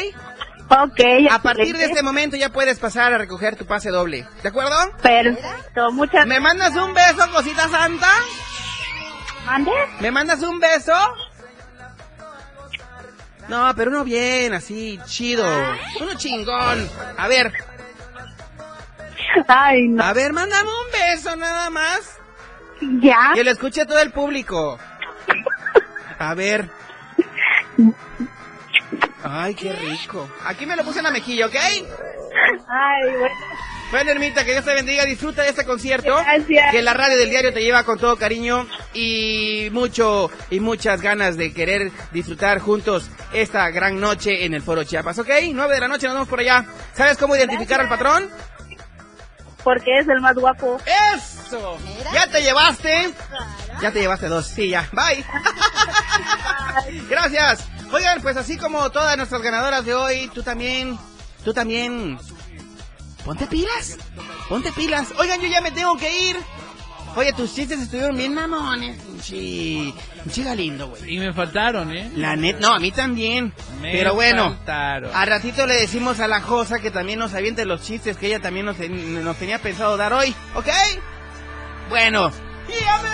[0.71, 1.01] Ok.
[1.31, 4.27] A partir de este momento ya puedes pasar a recoger tu pase doble.
[4.43, 4.77] ¿De acuerdo?
[5.03, 5.91] Perfecto.
[5.93, 8.09] Muchas ¿Me mandas un beso, cosita santa?
[9.47, 9.71] ¿Mande?
[10.01, 10.93] ¿Me mandas un beso?
[13.49, 15.47] No, pero uno bien, así, chido.
[16.01, 16.87] Uno chingón.
[17.17, 17.51] A ver,
[19.47, 20.03] Ay, no.
[20.03, 22.19] a ver, mándame un beso nada más.
[23.01, 23.33] Ya.
[23.35, 24.79] Que lo escuche todo el público.
[26.19, 26.69] A ver.
[29.23, 30.29] Ay, qué rico.
[30.45, 31.55] Aquí me lo puse en la mejilla, ¿ok?
[31.55, 33.35] Ay, bueno.
[33.91, 35.05] Bueno, Ermita, que Dios te bendiga.
[35.07, 36.15] Disfruta de este concierto.
[36.15, 36.73] Gracias.
[36.73, 41.39] Que la radio del diario te lleva con todo cariño y mucho y muchas ganas
[41.39, 45.31] de querer disfrutar juntos esta gran noche en el Foro Chiapas, ¿ok?
[45.53, 46.67] 9 de la noche nos vemos por allá.
[46.93, 48.29] ¿Sabes cómo identificar al patrón?
[49.69, 50.79] Porque es el más guapo.
[51.15, 51.77] ¡Eso!
[52.15, 53.13] ¿Ya te llevaste?
[53.83, 54.47] Ya te llevaste dos.
[54.47, 54.89] Sí, ya.
[54.93, 55.23] Bye.
[57.11, 57.67] Gracias.
[57.93, 60.99] Oigan, pues así como todas nuestras ganadoras de hoy, tú también,
[61.45, 62.19] tú también.
[63.27, 63.99] Ponte pilas.
[64.49, 65.09] Ponte pilas.
[65.19, 66.39] Oigan, yo ya me tengo que ir.
[67.19, 69.93] Oye, tus chistes estuvieron bien mamones, pinche,
[70.23, 71.17] pinche Galindo, güey.
[71.17, 72.13] Y me faltaron, ¿eh?
[72.15, 73.53] La net, no, a mí también.
[73.81, 75.11] Me Pero bueno, faltaron.
[75.13, 78.39] a ratito le decimos a la Josa que también nos aviente los chistes que ella
[78.39, 80.69] también nos, nos tenía pensado dar hoy, ¿ok?
[81.89, 82.31] Bueno,
[82.69, 83.09] y ya me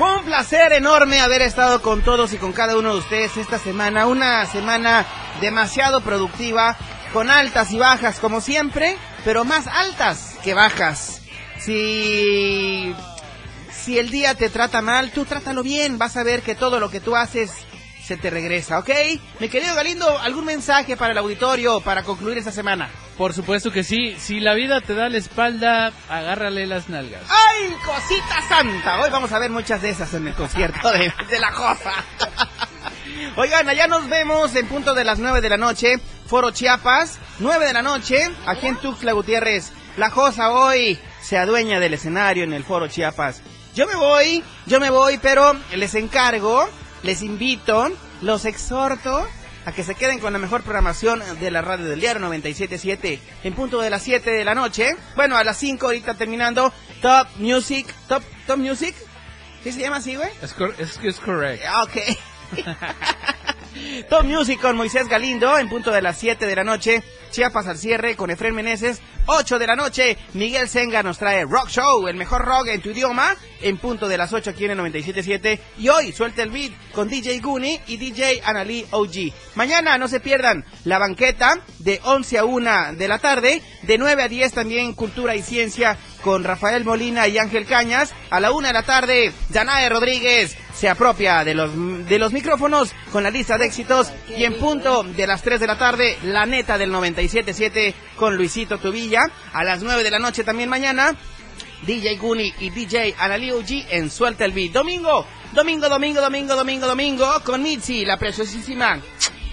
[0.00, 4.06] Un placer enorme haber estado con todos y con cada uno de ustedes esta semana.
[4.06, 5.04] Una semana
[5.42, 6.74] demasiado productiva,
[7.12, 8.96] con altas y bajas como siempre,
[9.26, 11.20] pero más altas que bajas.
[11.58, 12.94] Si,
[13.70, 15.98] si el día te trata mal, tú trátalo bien.
[15.98, 17.52] Vas a ver que todo lo que tú haces
[18.10, 18.90] se te regresa, ¿ok?
[19.38, 22.90] Mi querido Galindo, ¿algún mensaje para el auditorio para concluir esta semana?
[23.16, 24.16] Por supuesto que sí.
[24.18, 27.22] Si la vida te da la espalda, agárrale las nalgas.
[27.28, 29.00] ¡Ay, cosita santa!
[29.00, 31.92] Hoy vamos a ver muchas de esas en el concierto de, de la Josa.
[33.36, 36.00] Oigan, allá nos vemos en punto de las 9 de la noche.
[36.26, 39.70] Foro Chiapas, 9 de la noche, aquí en Tuxtla Gutiérrez.
[39.96, 43.40] La Josa hoy se adueña del escenario en el Foro Chiapas.
[43.76, 46.68] Yo me voy, yo me voy, pero les encargo,
[47.02, 47.88] les invito,
[48.22, 49.26] los exhorto
[49.66, 53.54] a que se queden con la mejor programación de la radio del diario 977 en
[53.54, 54.96] punto de las 7 de la noche.
[55.16, 56.72] Bueno, a las 5 ahorita terminando
[57.02, 58.94] Top Music, Top Top Music.
[59.62, 60.30] ¿Sí se llama así, güey?
[60.42, 61.66] Es, cor es, es correcto.
[61.68, 61.96] Ah, Ok.
[64.08, 67.02] Top Music con Moisés Galindo en punto de las 7 de la noche.
[67.30, 69.00] Chiapas al cierre con Efren Meneses.
[69.26, 70.18] 8 de la noche.
[70.34, 73.36] Miguel Senga nos trae Rock Show, el mejor rock en tu idioma.
[73.60, 75.60] En punto de las 8 aquí en el 97.7.
[75.78, 79.32] Y hoy suelta el beat con DJ Guni y DJ Anali OG.
[79.54, 83.62] Mañana no se pierdan la banqueta de 11 a 1 de la tarde.
[83.82, 88.14] De 9 a 10 también Cultura y Ciencia con Rafael Molina y Ángel Cañas.
[88.30, 91.70] A la 1 de la tarde, Danae Rodríguez se apropia de los,
[92.06, 94.12] de los micrófonos con la lista de éxitos.
[94.36, 98.78] Y en punto de las 3 de la tarde, la neta del 97.7 con Luisito
[98.78, 99.22] Tubilla.
[99.52, 101.14] A las 9 de la noche también mañana.
[101.86, 104.72] DJ Guni y DJ Analiu G en Suelta el Beat.
[104.72, 109.00] Domingo, domingo, domingo, domingo, domingo, domingo, con Mitzi, la preciosísima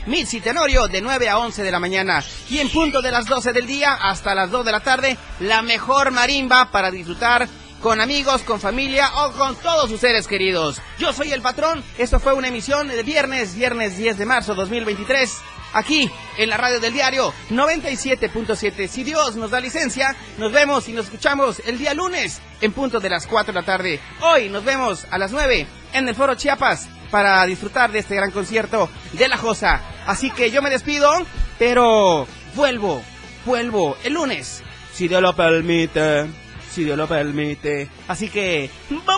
[0.07, 2.23] Mitzi Tenorio, de 9 a 11 de la mañana.
[2.49, 5.61] Y en punto de las 12 del día hasta las 2 de la tarde, la
[5.61, 7.47] mejor marimba para disfrutar
[7.81, 10.81] con amigos, con familia o con todos sus seres queridos.
[10.97, 11.83] Yo soy el patrón.
[11.97, 15.37] Esto fue una emisión de viernes, viernes 10 de marzo 2023.
[15.73, 18.87] Aquí en la radio del diario 97.7.
[18.87, 23.01] Si Dios nos da licencia, nos vemos y nos escuchamos el día lunes en punto
[23.01, 23.99] de las 4 de la tarde.
[24.21, 28.31] Hoy nos vemos a las 9 en el Foro Chiapas para disfrutar de este gran
[28.31, 29.81] concierto de La Josa.
[30.05, 31.11] Así que yo me despido,
[31.59, 33.03] pero vuelvo,
[33.45, 36.25] vuelvo el lunes, si Dios lo permite,
[36.71, 37.89] si Dios lo permite.
[38.07, 39.17] Así que, bye bye.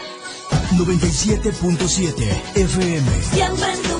[0.77, 3.23] 97.7 FM.
[3.33, 3.99] Siempre en tu